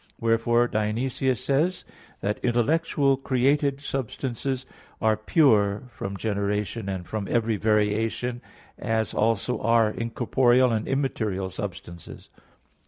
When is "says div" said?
1.45-1.87